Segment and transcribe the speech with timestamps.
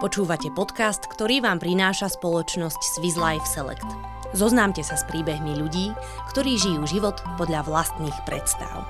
[0.00, 3.84] Počúvate podcast, ktorý vám prináša spoločnosť Swiss Life Select.
[4.32, 5.92] Zoznámte sa s príbehmi ľudí,
[6.32, 8.88] ktorí žijú život podľa vlastných predstav.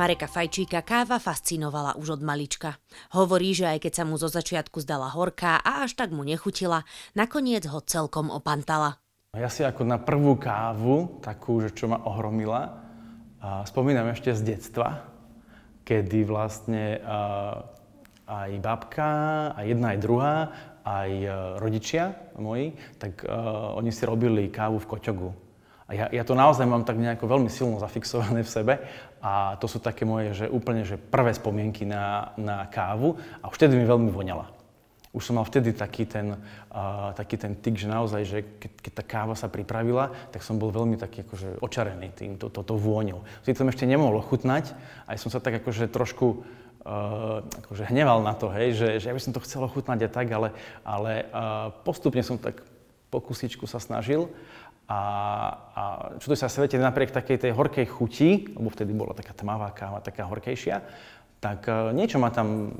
[0.00, 2.80] Mareka Fajčíka káva fascinovala už od malička.
[3.12, 6.88] Hovorí, že aj keď sa mu zo začiatku zdala horká a až tak mu nechutila,
[7.12, 8.96] nakoniec ho celkom opantala.
[9.36, 12.80] Ja si ako na prvú kávu, takú, že čo ma ohromila,
[13.68, 15.11] spomínam ešte z detstva,
[15.82, 17.02] kedy vlastne
[18.26, 19.10] aj babka,
[19.58, 20.34] aj jedna, aj druhá,
[20.82, 21.28] aj e,
[21.62, 25.30] rodičia moji, tak uh, oni si robili kávu v koťogu.
[25.86, 28.74] A ja, ja to naozaj mám tak nejako veľmi silno zafixované v sebe
[29.20, 33.54] a to sú také moje, že úplne, že prvé spomienky na, na kávu a už
[33.60, 34.61] vtedy mi veľmi voňala.
[35.12, 36.40] Už som mal vtedy taký ten,
[36.72, 40.56] uh, taký ten tik, že naozaj, že keď, keď tá káva sa pripravila, tak som
[40.56, 43.20] bol veľmi taký akože očarený tým, to, to, to vôňou.
[43.44, 44.72] Vtedy som ešte nemohol chutnať,
[45.04, 46.40] aj som sa tak akože trošku
[46.88, 50.10] uh, akože hneval na to, hej, že, že ja by som to chcel ochutnať a
[50.10, 50.48] tak, ale,
[50.80, 52.64] ale uh, postupne som tak
[53.12, 54.32] po kusičku sa snažil
[54.88, 55.00] a,
[55.76, 55.82] a
[56.24, 60.24] čuduj sa svete, napriek takej tej horkej chuti, lebo vtedy bola taká tmavá káva, taká
[60.24, 60.80] horkejšia,
[61.38, 62.72] tak uh, niečo ma tam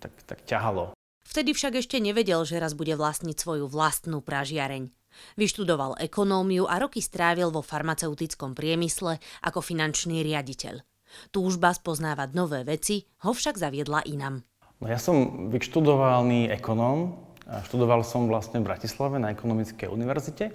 [0.00, 0.93] tak, tak ťahalo.
[1.34, 4.86] Vtedy však ešte nevedel, že raz bude vlastniť svoju vlastnú pražiareň.
[5.34, 10.86] Vyštudoval ekonómiu a roky strávil vo farmaceutickom priemysle ako finančný riaditeľ.
[11.34, 14.46] Túžba spoznávať nové veci ho však zaviedla inam.
[14.78, 17.18] No ja som vyštudovaný ekonóm,
[17.66, 20.54] študoval som vlastne v Bratislave na ekonomickej univerzite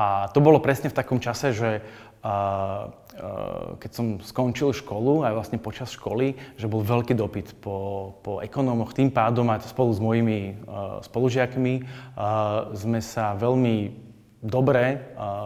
[0.00, 1.84] a to bolo presne v takom čase, že
[3.80, 8.92] keď som skončil školu, aj vlastne počas školy, že bol veľký dopyt po, po ekonómoch.
[8.92, 10.58] Tým pádom aj spolu s mojimi
[11.06, 11.74] spolužiakmi
[12.74, 14.04] sme sa veľmi
[14.42, 15.00] dobre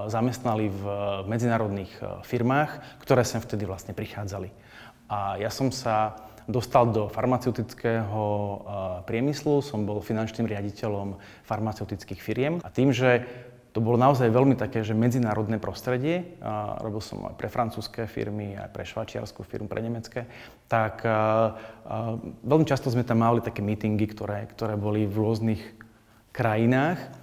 [0.08, 0.82] zamestnali v
[1.28, 4.50] medzinárodných firmách, ktoré sem vtedy vlastne prichádzali.
[5.10, 6.16] A ja som sa
[6.50, 8.22] dostal do farmaceutického
[9.06, 11.14] priemyslu, som bol finančným riaditeľom
[11.46, 13.22] farmaceutických firiem a tým, že
[13.70, 16.36] to bolo naozaj veľmi také, že medzinárodné prostredie,
[16.82, 20.26] robil som aj pre francúzske firmy, aj pre švačiarskú firmu, pre nemecké,
[20.66, 21.06] tak
[22.42, 25.62] veľmi často sme tam mali také meetingy, ktoré, ktoré boli v rôznych
[26.34, 27.20] krajinách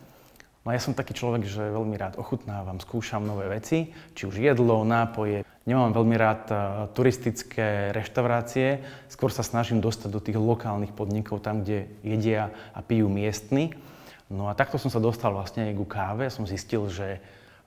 [0.68, 4.84] No ja som taký človek, že veľmi rád ochutnávam, skúšam nové veci, či už jedlo,
[4.84, 5.47] nápoje.
[5.63, 6.44] Nemám veľmi rád
[6.91, 13.07] turistické reštaurácie, skôr sa snažím dostať do tých lokálnych podnikov, tam, kde jedia a pijú
[13.07, 13.80] miestni.
[14.27, 16.27] No a takto som sa dostal vlastne ku káve.
[16.27, 17.19] Som zistil, že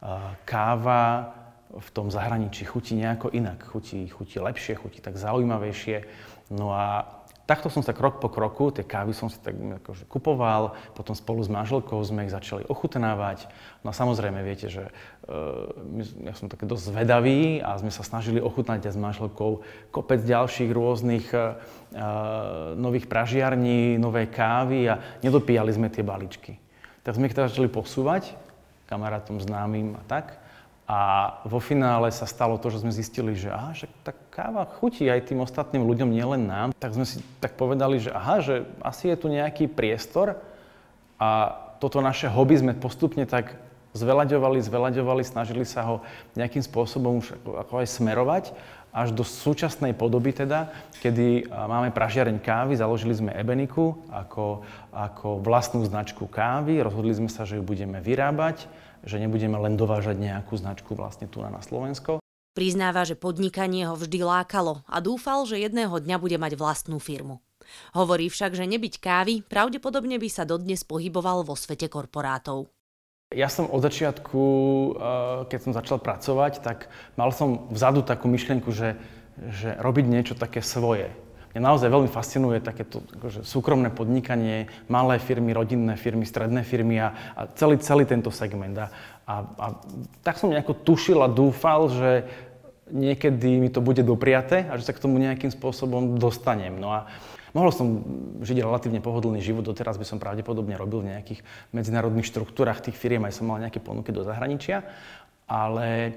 [0.05, 1.33] uh, káva
[1.71, 3.63] v tom zahraničí chutí nejako inak.
[3.65, 6.05] Chutí, chutí lepšie, chutí tak zaujímavejšie.
[6.51, 7.20] No a
[7.51, 11.43] takto som sa krok po kroku, tie kávy som si tak akože kupoval, potom spolu
[11.43, 13.51] s manželkou sme ich začali ochutnávať.
[13.83, 15.67] No a samozrejme, viete, že uh,
[16.23, 20.71] ja som taký dosť zvedavý a sme sa snažili ochutnať aj s manželkou kopec ďalších
[20.71, 21.59] rôznych uh,
[22.79, 26.55] nových pražiarní, nové kávy a nedopíjali sme tie balíčky.
[27.03, 28.31] Tak sme ich teda začali posúvať
[28.87, 30.39] kamarátom známym a tak.
[30.91, 30.99] A
[31.47, 35.31] vo finále sa stalo to, že sme zistili, že aha, že tá káva chutí aj
[35.31, 36.75] tým ostatným ľuďom, nielen nám.
[36.83, 40.35] Tak sme si tak povedali, že aha, že asi je tu nejaký priestor.
[41.15, 43.55] A toto naše hobby sme postupne tak
[43.95, 46.03] zvelaďovali, zvelaďovali, snažili sa ho
[46.35, 48.45] nejakým spôsobom už ako, aj smerovať
[48.91, 55.87] až do súčasnej podoby teda, kedy máme pražiareň kávy, založili sme Ebeniku ako, ako vlastnú
[55.87, 58.67] značku kávy, rozhodli sme sa, že ju budeme vyrábať,
[59.05, 62.21] že nebudeme len dovážať nejakú značku vlastne tu na Slovensko.
[62.51, 67.39] Priznáva, že podnikanie ho vždy lákalo a dúfal, že jedného dňa bude mať vlastnú firmu.
[67.95, 72.67] Hovorí však, že nebyť kávy, pravdepodobne by sa dodnes pohyboval vo svete korporátov.
[73.31, 74.91] Ja som od začiatku, eh,
[75.47, 78.99] keď som začal pracovať, tak mal som vzadu takú myšlienku, že,
[79.39, 81.15] že robiť niečo také svoje.
[81.51, 87.11] Mňa naozaj veľmi fascinuje takéto akože, súkromné podnikanie, malé firmy, rodinné firmy, stredné firmy a,
[87.35, 88.79] a celý, celý tento segment.
[88.79, 88.87] A,
[89.27, 89.67] a, a
[90.23, 92.11] tak som nejako tušil a dúfal, že
[92.91, 96.79] niekedy mi to bude dopriate a že sa k tomu nejakým spôsobom dostanem.
[96.79, 97.11] No a
[97.51, 97.87] Mohol som
[98.47, 101.41] žiť relatívne pohodlný život, doteraz by som pravdepodobne robil v nejakých
[101.75, 104.87] medzinárodných štruktúrach tých firiem, aj som mal nejaké ponuky do zahraničia,
[105.51, 106.15] ale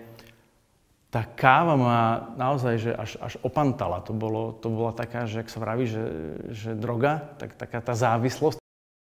[1.14, 1.98] tá káva ma
[2.34, 4.02] naozaj že až, až opantala.
[4.02, 6.02] To, bolo, to bola taká, že ak sa vraví, že,
[6.50, 8.58] že droga, tak taká tá závislosť.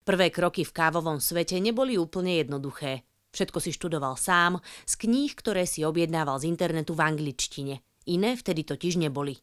[0.05, 3.09] Prvé kroky v kávovom svete neboli úplne jednoduché.
[3.33, 7.81] Všetko si študoval sám, z kníh, ktoré si objednával z internetu v angličtine.
[8.05, 9.41] Iné vtedy totiž neboli.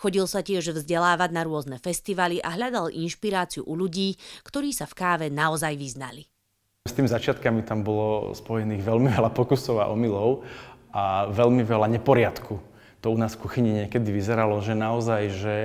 [0.00, 4.96] Chodil sa tiež vzdelávať na rôzne festivaly a hľadal inšpiráciu u ľudí, ktorí sa v
[4.96, 6.26] káve naozaj vyznali.
[6.88, 10.42] S tými začiatkami tam bolo spojených veľmi veľa pokusov a omylov
[10.90, 12.70] a veľmi veľa neporiadku.
[13.00, 15.56] to u nás v kuchyni niekedy vyzeralo, že naozaj, že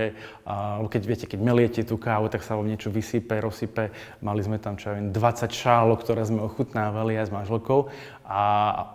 [0.88, 3.92] keď viete, keď meliete tú kávu, tak sa vám niečo vysype, rozsype.
[4.24, 7.92] Mali sme tam, čo ja viem, 20 šálok, ktoré sme ochutnávali aj s manželkou
[8.24, 8.42] a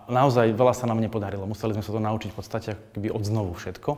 [0.09, 1.45] naozaj veľa sa nám nepodarilo.
[1.45, 3.93] Museli sme sa to naučiť v podstate akoby od znovu všetko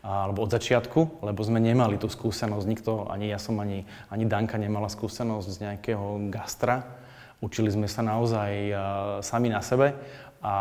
[0.00, 4.56] alebo od začiatku, lebo sme nemali tú skúsenosť, nikto, ani ja som, ani, ani Danka
[4.56, 6.88] nemala skúsenosť z nejakého gastra.
[7.44, 8.72] Učili sme sa naozaj
[9.20, 9.92] sami na sebe
[10.40, 10.54] a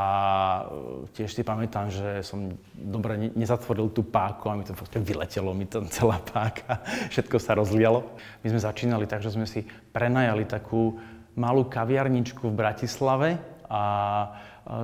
[1.16, 5.64] tiež si pamätám, že som dobre nezatvoril tú páku a mi to proste vyletelo, mi
[5.64, 6.84] tam celá páka,
[7.16, 8.04] všetko sa rozlialo.
[8.44, 9.64] My sme začínali tak, že sme si
[9.96, 11.00] prenajali takú
[11.40, 13.30] malú kaviarničku v Bratislave
[13.72, 13.84] a,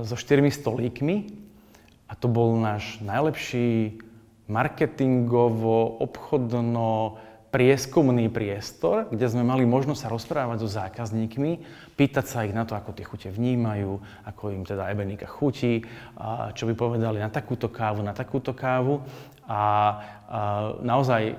[0.07, 1.15] so štyrmi stolíkmi
[2.07, 4.00] a to bol náš najlepší
[4.47, 7.19] marketingovo, obchodno,
[7.50, 11.51] prieskumný priestor, kde sme mali možnosť sa rozprávať so zákazníkmi,
[11.95, 15.86] pýtať sa ich na to, ako tie chute vnímajú, ako im teda ebenika chutí,
[16.51, 19.06] čo by povedali na takúto kávu, na takúto kávu.
[19.47, 19.62] A
[20.83, 21.38] naozaj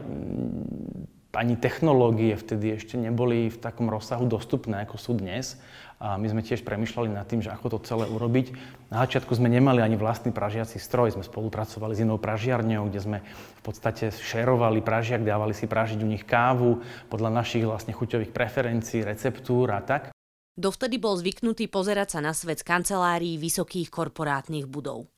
[1.36, 5.60] ani technológie vtedy ešte neboli v takom rozsahu dostupné, ako sú dnes.
[5.96, 8.52] A my sme tiež premyšľali nad tým, že ako to celé urobiť.
[8.92, 13.18] Na začiatku sme nemali ani vlastný pražiaci stroj, sme spolupracovali s inou pražiarňou, kde sme
[13.24, 19.08] v podstate šerovali pražiak, dávali si pražiť u nich kávu podľa našich vlastne chuťových preferencií,
[19.08, 20.12] receptúr a tak.
[20.56, 25.08] Dovtedy bol zvyknutý pozerať sa na svet z kancelárií vysokých korporátnych budov.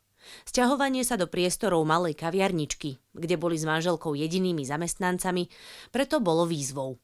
[0.46, 5.46] Sťahovanie sa do priestorov malej kaviarničky, kde boli s manželkou jedinými zamestnancami,
[5.94, 6.98] preto bolo výzvou.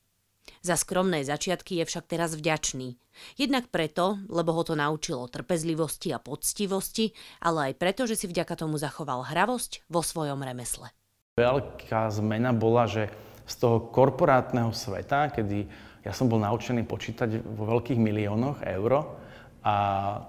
[0.65, 2.97] Za skromné začiatky je však teraz vďačný.
[3.39, 8.59] Jednak preto, lebo ho to naučilo trpezlivosti a poctivosti, ale aj preto, že si vďaka
[8.59, 10.91] tomu zachoval hravosť vo svojom remesle.
[11.39, 13.11] Veľká zmena bola, že
[13.45, 15.69] z toho korporátneho sveta, kedy
[16.05, 19.21] ja som bol naučený počítať vo veľkých miliónoch eur,
[19.65, 19.75] a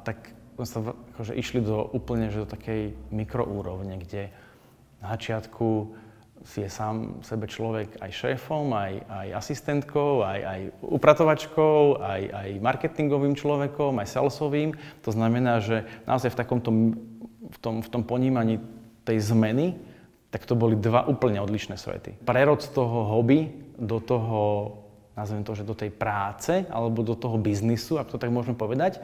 [0.07, 0.79] tak sme sa
[1.15, 4.31] akože išli do úplne že do takej mikroúrovne, kde
[5.03, 5.91] na začiatku
[6.45, 12.49] si je sám sebe človek aj šéfom, aj, aj asistentkou, aj, aj upratovačkou, aj, aj
[12.61, 14.77] marketingovým človekom, aj salesovým.
[15.01, 16.69] To znamená, že naozaj v takomto
[17.49, 18.61] v tom, v tom ponímaní
[19.05, 19.77] tej zmeny,
[20.33, 22.17] tak to boli dva úplne odlišné svety.
[22.25, 24.39] Prerod z toho hobby do toho,
[25.15, 28.99] nazvem to, že do tej práce, alebo do toho biznisu, ak to tak môžeme povedať,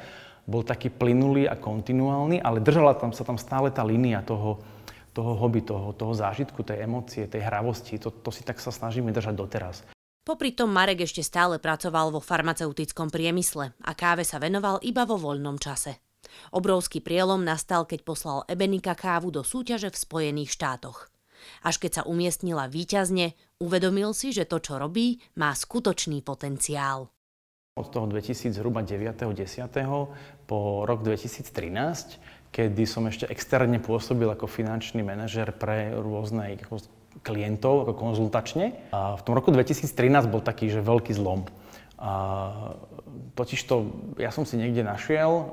[0.50, 4.60] bol taký plynulý a kontinuálny, ale držala tam sa tam stále tá línia toho,
[5.12, 8.00] toho hobby, toho, toho zážitku, tej emócie, tej hravosti.
[8.00, 9.84] To, to si tak sa snažíme držať doteraz.
[10.22, 15.18] Popri tom Marek ešte stále pracoval vo farmaceutickom priemysle a káve sa venoval iba vo
[15.18, 15.98] voľnom čase.
[16.54, 21.10] Obrovský prielom nastal, keď poslal Ebenika kávu do súťaže v Spojených štátoch.
[21.66, 27.10] Až keď sa umiestnila výťazne, uvedomil si, že to, čo robí, má skutočný potenciál.
[27.74, 29.25] Od toho 2000 zhruba 9.10.
[30.46, 36.59] po rok 2013 kedy som ešte externe pôsobil ako finančný manažer pre rôzne
[37.24, 38.92] klientov, ako konzultačne.
[38.92, 39.88] A v tom roku 2013
[40.27, 41.48] bol taký, že veľký zlom.
[42.01, 42.12] A
[43.38, 45.45] totiž to, ja som si niekde našiel, e,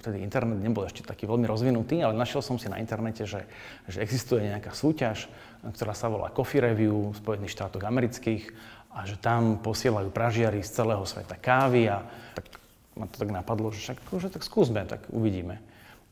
[0.00, 3.44] vtedy internet nebol ešte taký veľmi rozvinutý, ale našiel som si na internete, že,
[3.84, 5.28] že existuje nejaká súťaž,
[5.60, 8.56] ktorá sa volá Coffee Review v Spojených štátoch amerických
[8.96, 12.00] a že tam posielajú pražiari z celého sveta kávy a
[12.32, 12.48] tak
[12.96, 15.60] ma to tak napadlo, že však že tak skúsme, tak uvidíme.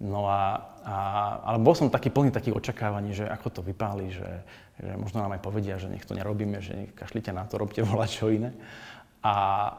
[0.03, 0.97] No a, a,
[1.47, 4.31] ale bol som taký plný takých očakávaní, že ako to vypáli, že,
[4.83, 8.11] že možno nám aj povedia, že nech to nerobíme, že kašlite na to, robte volať
[8.11, 8.51] čo iné.
[9.23, 9.35] A,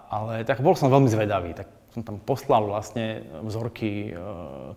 [0.08, 4.12] ale tak bol som veľmi zvedavý, tak som tam poslal vlastne vzorky e,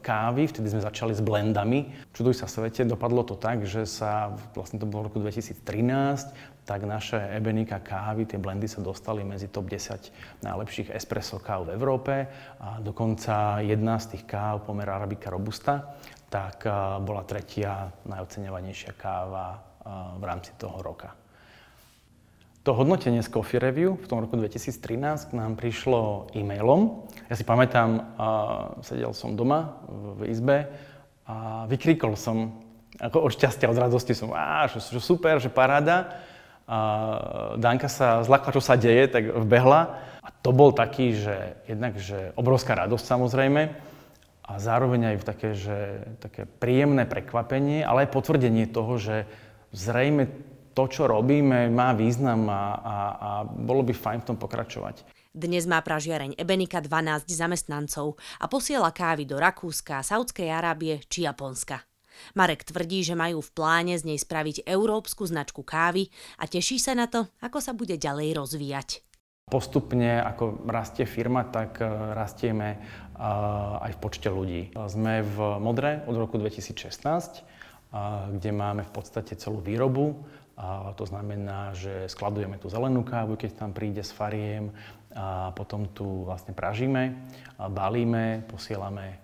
[0.04, 1.88] kávy, vtedy sme začali s blendami.
[2.12, 6.84] Čuduj sa svete, dopadlo to tak, že sa, vlastne to bolo v roku 2013, tak
[6.84, 12.28] naše Ebenika kávy, tie blendy sa dostali medzi top 10 najlepších espresso káv v Európe
[12.60, 15.96] a dokonca jedna z tých káv, pomer Arabica Robusta,
[16.28, 16.70] tak e,
[17.00, 19.58] bola tretia najoceňovanejšia káva e,
[20.20, 21.25] v rámci toho roka.
[22.66, 27.06] To hodnotenie z Coffee Review v tom roku 2013 k nám prišlo e-mailom.
[27.30, 30.66] Ja si pamätám, uh, sedel som doma v, izbe
[31.30, 32.58] a vykríkol som
[32.98, 36.18] ako od šťastia, od radosti som, á, že, že super, že paráda.
[36.66, 36.78] A
[37.54, 40.02] Danka sa zlakla, čo sa deje, tak vbehla.
[40.26, 43.62] A to bol taký, že jednak, že obrovská radosť samozrejme,
[44.42, 49.22] a zároveň aj také, že, také príjemné prekvapenie, ale aj potvrdenie toho, že
[49.70, 50.26] zrejme
[50.76, 55.08] to, čo robíme, má význam a, a, a bolo by fajn v tom pokračovať.
[55.32, 61.80] Dnes má pražiareň Ebenika 12 zamestnancov a posiela kávy do Rakúska, Saudskej Arábie či Japonska.
[62.32, 66.08] Marek tvrdí, že majú v pláne z nej spraviť európsku značku kávy
[66.40, 68.88] a teší sa na to, ako sa bude ďalej rozvíjať.
[69.52, 72.78] Postupne, ako rastie firma, tak e, rastieme e,
[73.84, 74.74] aj v počte ľudí.
[74.88, 77.44] Sme v Modre od roku 2016
[78.32, 80.16] kde máme v podstate celú výrobu.
[80.96, 84.72] To znamená, že skladujeme tú zelenú kávu, keď tam príde s fariem,
[85.16, 87.16] a potom tu vlastne pražíme,
[87.72, 89.16] balíme, posielame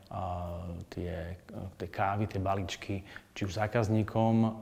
[0.88, 1.36] tie,
[1.76, 3.04] tie kávy, tie balíčky,
[3.36, 4.60] či už zákazníkom,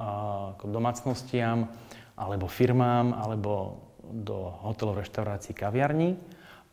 [0.59, 1.71] ako domácnostiam,
[2.19, 3.79] alebo firmám, alebo
[4.11, 6.19] do hotelov, reštaurácií, kaviarní.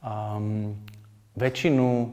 [0.02, 0.74] Um,
[1.38, 2.10] väčšinu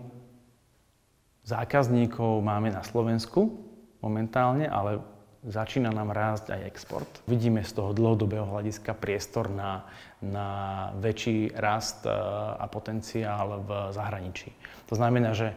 [1.49, 3.57] zákazníkov máme na Slovensku
[4.05, 5.01] momentálne, ale
[5.45, 7.11] začína nám rásť aj export.
[7.29, 9.85] Vidíme z toho dlhodobého hľadiska priestor na,
[10.25, 10.49] na
[10.97, 12.11] väčší rast e,
[12.57, 14.51] a potenciál v zahraničí.
[14.89, 15.57] To znamená, že e,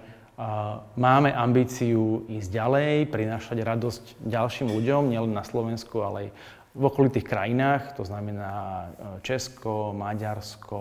[1.00, 6.30] máme ambíciu ísť ďalej, prinášať radosť ďalším ľuďom, nielen na Slovensku, ale aj
[6.78, 8.88] v okolitých krajinách, to znamená e,
[9.24, 10.80] Česko, Maďarsko,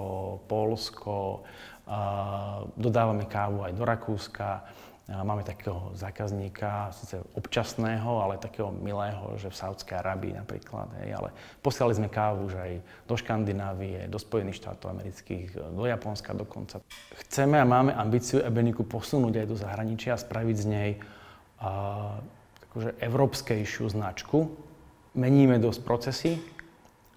[0.51, 1.47] Polsko,
[2.75, 4.67] dodávame kávu aj do Rakúska,
[5.07, 10.91] Máme takého zákazníka, síce občasného, ale takého milého, že v Saudskej Arábii napríklad.
[10.99, 11.31] Hej, ale
[11.63, 12.73] posielali sme kávu už aj
[13.07, 16.83] do Škandinávie, do Spojených štátov amerických, do Japonska dokonca.
[17.23, 20.91] Chceme a máme ambíciu Ebeniku posunúť aj do zahraničia a spraviť z nej
[21.63, 22.19] a,
[22.67, 24.59] akože európskejšiu značku.
[25.15, 26.35] Meníme dosť procesy,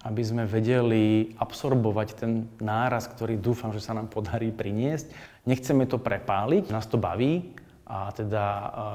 [0.06, 5.10] aby sme vedeli absorbovať ten náraz, ktorý dúfam, že sa nám podarí priniesť.
[5.42, 8.44] Nechceme to prepáliť, nás to baví, a teda,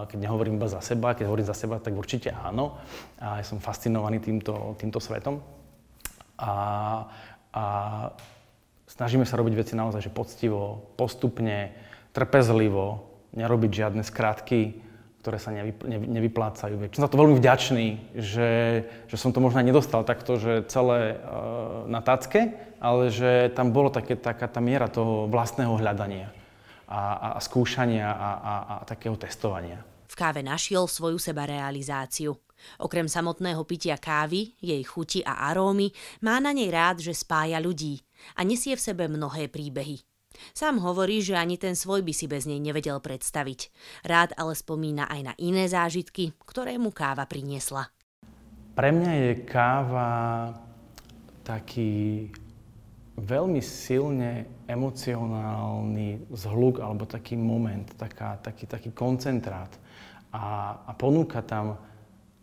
[0.08, 2.80] keď nehovorím iba za seba, keď hovorím za seba, tak určite áno.
[3.20, 5.44] A ja som fascinovaný týmto, týmto svetom.
[6.40, 6.54] A,
[7.52, 7.64] a
[8.88, 11.76] snažíme sa robiť veci naozaj že poctivo, postupne,
[12.16, 13.04] trpezlivo,
[13.36, 14.80] nerobiť žiadne skratky,
[15.20, 16.80] ktoré sa nevy, nevy, nevyplácajú.
[16.96, 18.52] Som za to veľmi vďačný, že,
[19.12, 23.76] že som to možno aj nedostal takto, že celé uh, na tacke, ale že tam
[23.76, 26.32] bolo také, taká tá miera toho vlastného hľadania
[26.88, 29.82] a, a skúšania a, a, a takého testovania.
[30.06, 32.38] V káve našiel svoju sebarealizáciu.
[32.80, 35.92] Okrem samotného pitia kávy, jej chuti a arómy,
[36.24, 38.00] má na nej rád, že spája ľudí
[38.40, 40.02] a nesie v sebe mnohé príbehy.
[40.52, 43.72] Sám hovorí, že ani ten svoj by si bez nej nevedel predstaviť.
[44.04, 47.88] Rád ale spomína aj na iné zážitky, ktoré mu káva priniesla.
[48.76, 50.12] Pre mňa je káva
[51.48, 52.28] taký
[53.16, 59.72] veľmi silne emocionálny zhluk alebo taký moment, taká, taký, taký koncentrát
[60.36, 61.80] a, a ponúka tam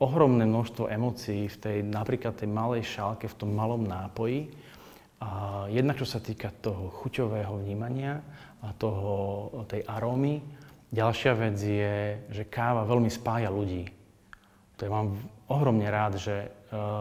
[0.01, 4.51] ohromné množstvo emócií v tej napríklad tej malej šálke, v tom malom nápoji.
[5.23, 5.29] A
[5.71, 8.19] jednak čo sa týka toho chuťového vnímania
[8.59, 10.43] a toho, tej arómy.
[10.91, 11.97] Ďalšia vec je,
[12.35, 13.87] že káva veľmi spája ľudí.
[14.77, 15.15] To je mám
[15.47, 16.49] ohromne rád, že e,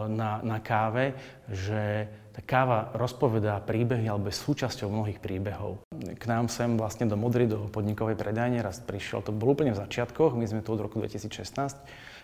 [0.06, 1.18] na, na káve,
[1.50, 5.84] že tá káva rozpovedá príbehy alebo je súčasťou mnohých príbehov.
[5.92, 9.80] K nám sem vlastne do Modry, do podnikovej predajne raz prišiel, to bolo úplne v
[9.84, 11.28] začiatkoch, my sme tu od roku 2016,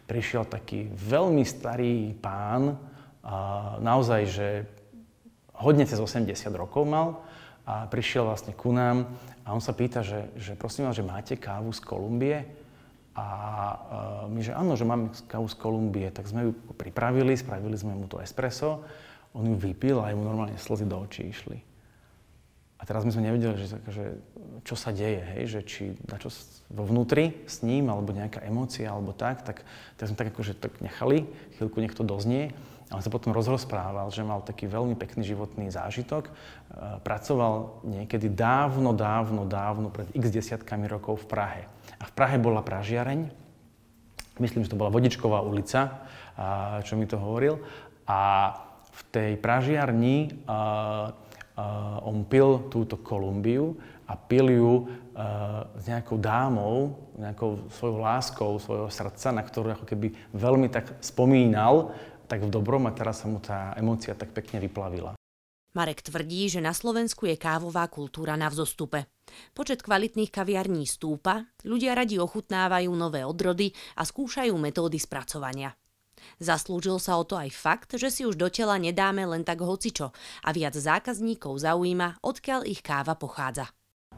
[0.08, 2.80] prišiel taký veľmi starý pán,
[3.28, 4.48] a naozaj, že
[5.52, 7.20] hodne cez 80 rokov mal
[7.68, 9.04] a prišiel vlastne ku nám
[9.44, 12.48] a on sa pýta, že, že prosím vás, že máte kávu z Kolumbie?
[13.18, 13.26] A
[14.30, 18.08] my, že áno, že máme kávu z Kolumbie, tak sme ju pripravili, spravili sme mu
[18.08, 18.86] to espresso
[19.32, 21.58] on ju vypil a mu normálne slzy do očí išli.
[22.78, 24.04] A teraz my sme nevedeli, že, že
[24.62, 26.30] čo sa deje, hej, že či na čo
[26.70, 29.66] vo vnútri s ním, alebo nejaká emócia, alebo tak, tak,
[29.98, 31.26] tak sme tak akože tak nechali,
[31.58, 32.54] chvíľku nech to doznie.
[32.88, 36.24] A on sa potom rozprával, že mal taký veľmi pekný životný zážitok.
[36.24, 36.32] E,
[37.04, 41.62] pracoval niekedy dávno, dávno, dávno, pred x desiatkami rokov v Prahe.
[42.00, 43.28] A v Prahe bola pražiareň,
[44.40, 46.06] myslím, že to bola Vodičková ulica,
[46.86, 47.58] čo mi to hovoril.
[48.06, 48.54] A
[48.98, 51.14] v tej pražiarni uh,
[51.58, 53.78] uh, on pil túto Kolumbiu
[54.10, 54.88] a pil ju uh,
[55.78, 61.94] s nejakou dámou, nejakou svojou láskou, svojho srdca, na ktorú ako keby veľmi tak spomínal,
[62.26, 65.14] tak v dobrom a teraz sa mu tá emócia tak pekne vyplavila.
[65.76, 69.06] Marek tvrdí, že na Slovensku je kávová kultúra na vzostupe.
[69.52, 75.70] Počet kvalitných kaviarní stúpa, ľudia radi ochutnávajú nové odrody a skúšajú metódy spracovania.
[76.38, 80.14] Zaslúžil sa o to aj fakt, že si už do tela nedáme len tak hocičo
[80.44, 83.70] a viac zákazníkov zaujíma, odkiaľ ich káva pochádza.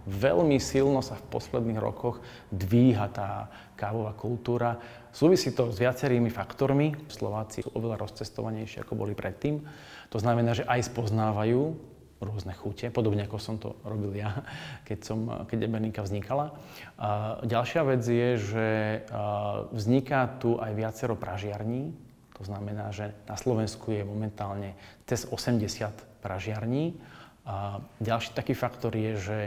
[0.08, 4.80] Veľmi silno sa v posledných rokoch dvíha tá kávová kultúra.
[5.12, 6.96] Súvisí to s viacerými faktormi.
[7.12, 9.60] Slováci sú oveľa rozcestovanejší, ako boli predtým.
[10.08, 11.89] To znamená, že aj spoznávajú
[12.20, 14.44] rôzne chute, podobne ako som to robil ja,
[14.88, 16.52] keď, som, keď Ebenika vznikala.
[17.00, 18.66] A ďalšia vec je, že
[19.72, 22.10] vzniká tu aj viacero pražiarní,
[22.40, 24.72] to znamená, že na Slovensku je momentálne
[25.04, 26.96] cez 80 pražiarní.
[27.44, 29.38] A ďalší taký faktor je, že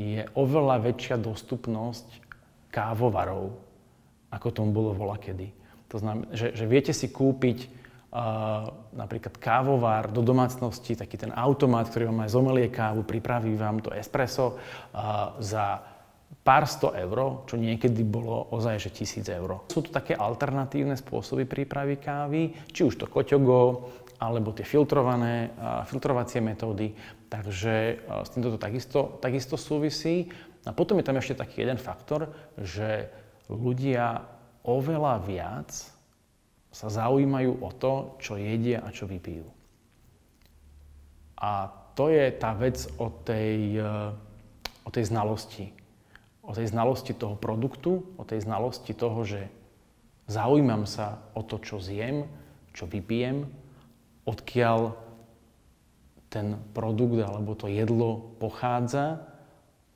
[0.00, 2.08] je oveľa väčšia dostupnosť
[2.72, 3.60] kávovarov,
[4.32, 5.52] ako tomu bolo vola kedy.
[5.92, 7.68] To znamená, že, že viete si kúpiť
[8.96, 13.92] napríklad kávovár do domácnosti, taký ten automat, ktorý vám aj zomelie kávu, pripraví vám to
[13.92, 15.84] espresso uh, za
[16.40, 19.68] pár sto eur, čo niekedy bolo ozaj že tisíc eur.
[19.68, 25.52] Sú to také alternatívne spôsoby prípravy kávy, či už to koťogo, alebo tie filtrované,
[25.86, 26.96] filtrovacie metódy.
[27.28, 30.32] Takže s týmto to takisto, takisto súvisí.
[30.66, 33.12] A potom je tam ešte taký jeden faktor, že
[33.52, 34.24] ľudia
[34.64, 35.68] oveľa viac
[36.72, 39.48] sa zaujímajú o to, čo jedia a čo vypijú.
[41.38, 43.82] A to je tá vec o tej,
[44.84, 45.74] o tej znalosti.
[46.42, 49.50] O tej znalosti toho produktu, o tej znalosti toho, že
[50.28, 52.28] zaujímam sa o to, čo zjem,
[52.76, 53.48] čo vypijem,
[54.28, 54.94] odkiaľ
[56.28, 59.24] ten produkt alebo to jedlo pochádza,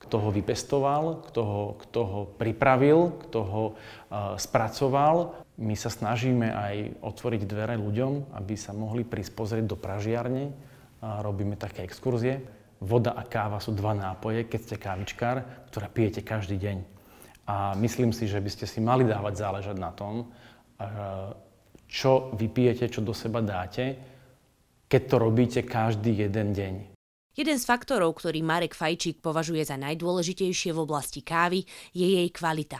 [0.03, 5.39] kto ho vypestoval, kto ho, kto ho pripravil, kto ho uh, spracoval.
[5.57, 10.51] My sa snažíme aj otvoriť dvere ľuďom, aby sa mohli prísť do pražiarne.
[11.03, 12.43] A robíme také exkurzie.
[12.83, 16.77] Voda a káva sú dva nápoje, keď ste kávičkár, ktorá pijete každý deň.
[17.47, 21.31] A myslím si, že by ste si mali dávať záležať na tom, uh,
[21.87, 23.95] čo vypijete, čo do seba dáte,
[24.91, 26.92] keď to robíte každý jeden deň.
[27.33, 32.77] Jeden z faktorov, ktorý Marek Fajčík považuje za najdôležitejšie v oblasti kávy, je jej kvalita.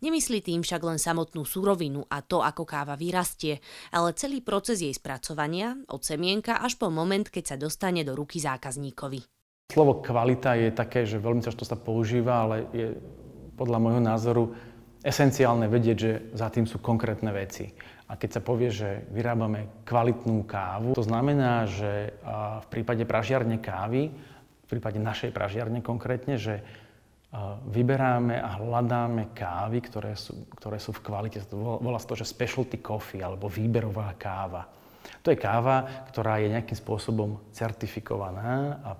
[0.00, 3.60] Nemyslí tým však len samotnú surovinu a to, ako káva vyrastie,
[3.92, 8.40] ale celý proces jej spracovania, od semienka až po moment, keď sa dostane do ruky
[8.40, 9.20] zákazníkovi.
[9.76, 12.96] Slovo kvalita je také, že veľmi často sa používa, ale je
[13.60, 14.56] podľa môjho názoru
[15.04, 17.76] esenciálne vedieť, že za tým sú konkrétne veci.
[18.12, 22.12] A keď sa povie, že vyrábame kvalitnú kávu, to znamená, že
[22.60, 26.60] v prípade pražiarne kávy, v prípade našej pražiarne konkrétne, že
[27.72, 31.40] vyberáme a hľadáme kávy, ktoré sú, ktoré sú v kvalite.
[31.56, 34.68] Volá sa to, že specialty coffee alebo výberová káva.
[35.24, 38.92] To je káva, ktorá je nejakým spôsobom certifikovaná a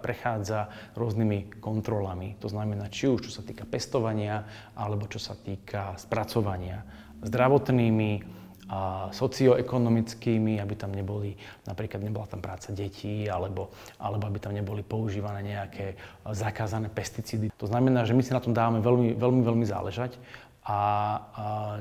[0.00, 2.40] prechádza rôznymi kontrolami.
[2.40, 6.80] To znamená, či už čo sa týka pestovania, alebo čo sa týka spracovania
[7.22, 11.34] zdravotnými, a socioekonomickými, aby tam neboli,
[11.66, 15.98] napríklad nebola tam práca detí, alebo, alebo aby tam neboli používané nejaké
[16.30, 17.50] zakázané pesticídy.
[17.58, 20.22] To znamená, že my si na tom dávame veľmi, veľmi, veľmi záležať
[20.62, 20.78] a, a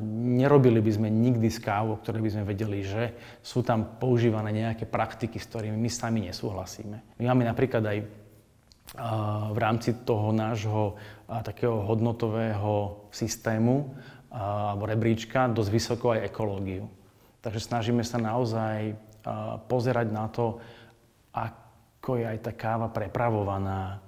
[0.01, 3.13] nerobili by sme nikdy z kávu, ktoré by sme vedeli, že
[3.45, 7.21] sú tam používané nejaké praktiky, s ktorými my sami nesúhlasíme.
[7.21, 7.97] My máme napríklad aj
[9.53, 10.97] v rámci toho nášho
[11.45, 13.93] takého hodnotového systému
[14.29, 16.85] alebo rebríčka dosť vysoko aj ekológiu.
[17.41, 18.93] Takže snažíme sa naozaj
[19.65, 20.61] pozerať na to,
[21.33, 23.99] ako je aj tá káva prepravovaná.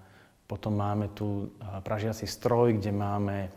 [0.45, 3.49] Potom máme tu pražiaci stroj, kde máme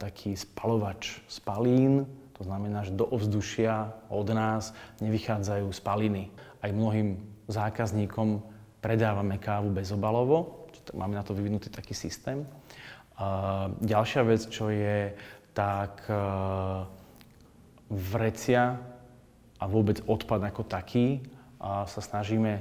[0.00, 6.34] taký spalovač spalín, to znamená, že do ovzdušia od nás nevychádzajú spaliny.
[6.60, 8.42] Aj mnohým zákazníkom
[8.82, 12.44] predávame kávu bezobalovo, máme na to vyvinutý taký systém.
[13.80, 15.14] Ďalšia vec, čo je,
[15.54, 16.14] tak e,
[17.88, 18.76] vrecia
[19.56, 21.24] a vôbec odpad ako taký
[21.64, 22.60] sa snažíme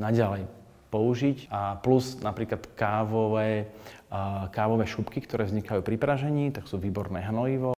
[0.00, 0.48] naďalej
[0.88, 1.52] použiť.
[1.52, 3.68] A plus napríklad kávové,
[4.54, 7.76] kávové šupky, ktoré vznikajú pri pražení, tak sú výborné hnojivo.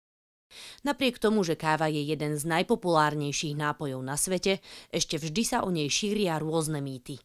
[0.86, 5.70] Napriek tomu, že káva je jeden z najpopulárnejších nápojov na svete, ešte vždy sa o
[5.70, 7.20] nej šíria rôzne mýty.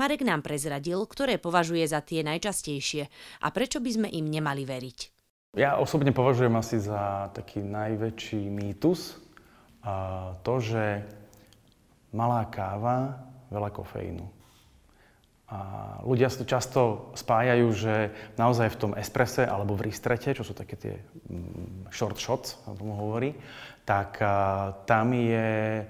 [0.00, 3.12] Marek nám prezradil, ktoré považuje za tie najčastejšie
[3.44, 5.15] a prečo by sme im nemali veriť.
[5.56, 9.16] Ja osobne považujem asi za taký najväčší mýtus
[9.80, 11.00] a to, že
[12.12, 14.28] malá káva, veľa kofeínu.
[15.48, 15.58] A
[16.04, 16.80] ľudia sa to často
[17.16, 17.94] spájajú, že
[18.36, 21.00] naozaj v tom esprese alebo v ristrete, čo sú také tie
[21.32, 23.32] mm, short shots, sa tomu hovorí,
[23.88, 24.20] tak
[24.84, 25.80] tam je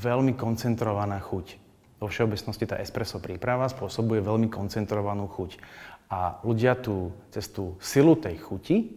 [0.00, 1.60] veľmi koncentrovaná chuť.
[2.00, 5.60] Vo všeobecnosti tá espresso príprava spôsobuje veľmi koncentrovanú chuť.
[6.08, 8.96] A ľudia tú, cez tú silu tej chuti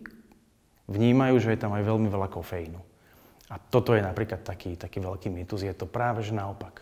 [0.88, 2.80] vnímajú, že je tam aj veľmi veľa kofeínu.
[3.52, 5.62] A toto je napríklad taký, taký veľký mýtus.
[5.62, 6.82] Je to práve že naopak.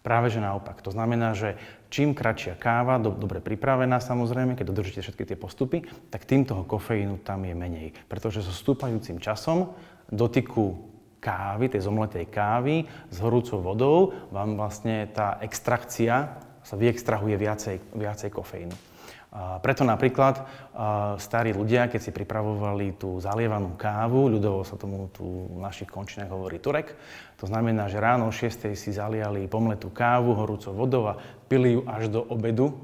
[0.00, 0.80] Práve že naopak.
[0.80, 1.60] To znamená, že
[1.92, 6.64] čím kratšia káva, do, dobre pripravená samozrejme, keď dodržíte všetky tie postupy, tak tým toho
[6.64, 7.92] kofeínu tam je menej.
[8.08, 9.76] Pretože so stúpajúcim časom
[10.08, 10.88] dotyku
[11.20, 13.98] kávy, tej zomletej kávy s horúcou vodou,
[14.32, 18.89] vám vlastne tá extrakcia sa vyextrahuje viacej, viacej kofeínu.
[19.30, 20.42] Preto napríklad
[21.22, 26.34] starí ľudia, keď si pripravovali tú zalievanú kávu, ľudovo sa tomu tu v našich končinách
[26.34, 26.98] hovorí turek,
[27.38, 31.86] to znamená, že ráno o 6 si zaliali pomletú kávu horúcou vodou a pili ju
[31.86, 32.74] až do obedu,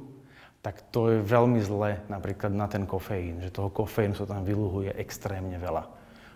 [0.63, 4.95] tak to je veľmi zlé napríklad na ten kofeín, že toho kofeínu sa tam vyluhuje
[5.03, 5.83] extrémne veľa.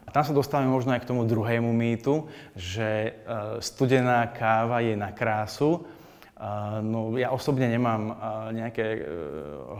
[0.06, 2.26] A tam sa dostávame možno aj k tomu druhému mýtu,
[2.58, 3.14] že
[3.62, 5.86] studená káva je na krásu,
[6.80, 8.16] No, ja osobne nemám
[8.56, 9.00] nejaké e,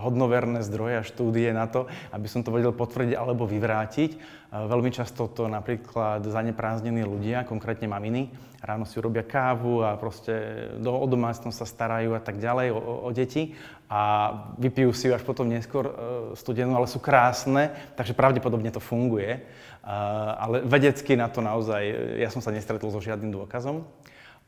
[0.04, 4.20] hodnoverné zdroje a štúdie na to, aby som to vedel potvrdiť alebo vyvrátiť.
[4.52, 8.28] Veľmi často to napríklad zaneprázdnení ľudia, konkrétne maminy,
[8.60, 13.08] ráno si robia kávu a proste do, o domácnosť sa starajú a tak ďalej, o,
[13.08, 13.56] o deti
[13.88, 14.28] a
[14.60, 15.92] vypijú si ju až potom neskôr e,
[16.36, 19.40] studenú, ale sú krásne, takže pravdepodobne to funguje.
[19.80, 21.80] Ale vedecky na to naozaj,
[22.20, 23.88] ja som sa nestretol so žiadnym dôkazom.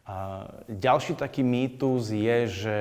[0.02, 2.78] A ďalší taký mýtus je, že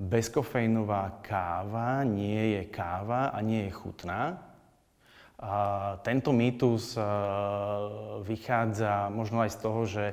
[0.00, 4.42] bezkofeínová káva nie je káva a nie je chutná.
[5.40, 5.52] A
[6.04, 6.98] tento mýtus
[8.26, 10.04] vychádza možno aj z toho, že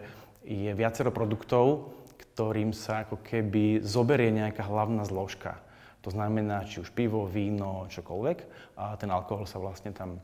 [0.47, 5.59] je viacero produktov, ktorým sa ako keby zoberie nejaká hlavná zložka.
[6.05, 8.37] To znamená, či už pivo, víno, čokoľvek,
[8.79, 10.23] a ten alkohol sa vlastne tam,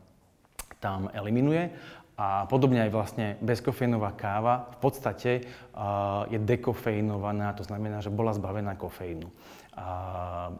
[0.80, 1.68] tam eliminuje.
[2.14, 5.30] A podobne aj vlastne bezkofeínová káva v podstate
[5.74, 9.26] uh, je dekofeinovaná, to znamená, že bola zbavená kofeínu.
[9.26, 10.54] Uh,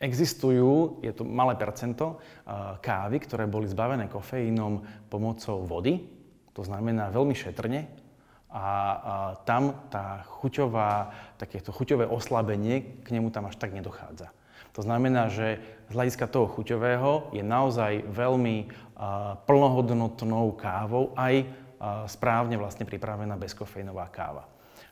[0.00, 4.80] existujú, je to malé percento, uh, kávy, ktoré boli zbavené kofeínom
[5.12, 6.08] pomocou vody,
[6.56, 7.84] to znamená veľmi šetrne,
[8.48, 8.64] a, a
[9.44, 14.32] tam tá chuťová, takéto chuťové oslabenie k nemu tam až tak nedochádza.
[14.72, 15.58] To znamená, že
[15.90, 18.70] z hľadiska toho chuťového je naozaj veľmi
[19.46, 21.46] plnohodnotnou kávou, aj
[22.10, 24.44] správne vlastne pripravená bezkofeínová káva.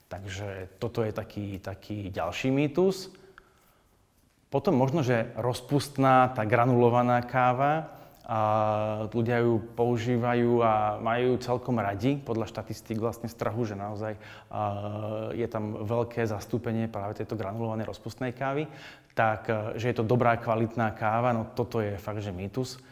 [0.07, 3.11] Takže toto je taký, taký ďalší mýtus.
[4.47, 7.91] Potom možno, že rozpustná, tá granulovaná káva,
[8.27, 14.19] a ľudia ju používajú a majú celkom radi, podľa štatistík vlastne strahu, že naozaj
[15.39, 18.67] je tam veľké zastúpenie práve tejto granulovanej rozpustnej kávy,
[19.15, 19.47] tak
[19.79, 22.83] že je to dobrá, kvalitná káva, no toto je fakt, že mýtus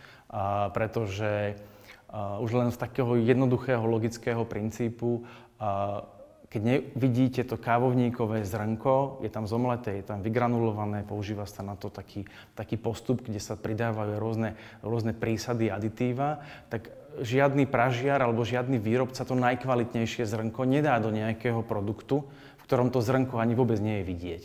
[0.74, 1.54] pretože
[2.14, 5.26] už len z takého jednoduchého logického princípu,
[6.46, 11.90] keď nevidíte to kávovníkové zrnko, je tam zomleté, je tam vygranulované, používa sa na to
[11.90, 12.22] taký,
[12.54, 19.26] taký postup, kde sa pridávajú rôzne, rôzne prísady, aditíva, tak žiadny pražiar alebo žiadny výrobca
[19.26, 22.22] to najkvalitnejšie zrnko nedá do nejakého produktu,
[22.62, 24.44] v ktorom to zrnko ani vôbec nie je vidieť.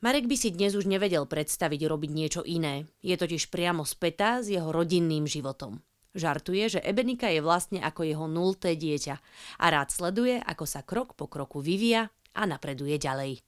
[0.00, 2.88] Marek by si dnes už nevedel predstaviť robiť niečo iné.
[3.04, 5.84] Je totiž priamo spätá s jeho rodinným životom.
[6.16, 9.20] Žartuje, že Ebenika je vlastne ako jeho nulté dieťa
[9.60, 13.44] a rád sleduje, ako sa krok po kroku vyvíja a napreduje ďalej.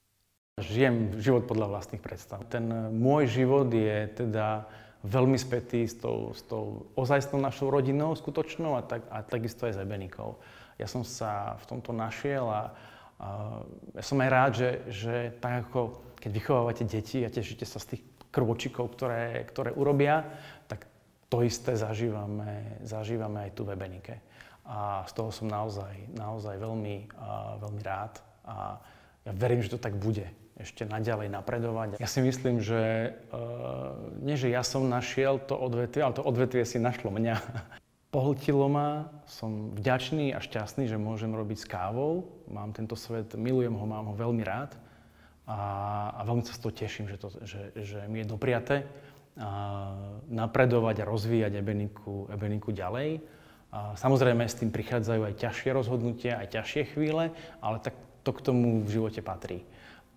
[0.60, 2.44] Žijem život podľa vlastných predstav.
[2.52, 2.68] Ten
[3.00, 4.68] môj život je teda
[5.08, 9.80] veľmi spätý s tou, s tou ozajstnou našou rodinou skutočnou a, tak, a takisto aj
[9.80, 10.36] s Ebenikou.
[10.76, 12.76] Ja som sa v tomto našiel a,
[13.16, 13.28] a
[13.96, 17.98] ja som aj rád, že, že tak ako keď vychovávate deti a tešíte sa z
[17.98, 20.22] tých krvočikov, ktoré, ktoré urobia,
[20.70, 20.86] tak
[21.26, 24.22] to isté zažívame, zažívame aj tu v Ebenike.
[24.62, 28.78] A z toho som naozaj, naozaj veľmi, uh, veľmi rád a
[29.26, 30.22] ja verím, že to tak bude
[30.54, 31.88] ešte naďalej napredovať.
[31.98, 36.62] Ja si myslím, že uh, nie, že ja som našiel to odvetvie, ale to odvetvie
[36.62, 37.34] si našlo mňa.
[38.14, 42.28] Pohltilo ma, som vďačný a šťastný, že môžem robiť s kávou.
[42.46, 44.76] Mám tento svet, milujem ho, mám ho veľmi rád
[45.46, 45.58] a,
[46.14, 48.76] a veľmi sa z toho teším, že, to, že, že mi je dopriate
[49.38, 49.90] a,
[50.30, 53.18] napredovať a rozvíjať Ebeniku, Ebeniku ďalej.
[53.74, 58.44] A, samozrejme s tým prichádzajú aj ťažšie rozhodnutia, aj ťažšie chvíle, ale tak to k
[58.44, 59.66] tomu v živote patrí.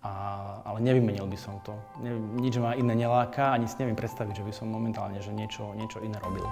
[0.06, 1.74] A, ale nevymenil by som to.
[1.98, 5.74] Ne, nič ma iné neláka, ani si neviem predstaviť, že by som momentálne že niečo,
[5.74, 6.46] niečo iné robil.